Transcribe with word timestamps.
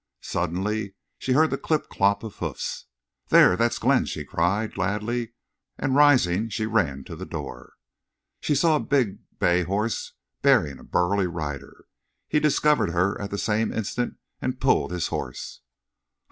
Suddenly 0.23 0.95
she 1.19 1.33
heard 1.33 1.51
the 1.51 1.59
clip 1.59 1.87
clop 1.87 2.23
of 2.23 2.37
hoofs. 2.37 2.87
"There! 3.27 3.55
that's 3.55 3.77
Glenn," 3.77 4.05
she 4.05 4.23
cried, 4.25 4.73
gladly, 4.73 5.33
and 5.77 5.93
rising, 5.93 6.49
she 6.49 6.65
ran 6.65 7.03
to 7.03 7.15
the 7.15 7.23
door. 7.23 7.73
She 8.39 8.55
saw 8.55 8.77
a 8.77 8.79
big 8.79 9.19
bay 9.37 9.61
horse 9.61 10.13
bearing 10.41 10.79
a 10.79 10.83
burly 10.83 11.27
rider. 11.27 11.85
He 12.27 12.39
discovered 12.39 12.89
her 12.89 13.21
at 13.21 13.29
the 13.29 13.37
same 13.37 13.71
instant, 13.71 14.15
and 14.41 14.59
pulled 14.59 14.89
his 14.91 15.09
horse. 15.09 15.61
"Ho! 15.61 15.67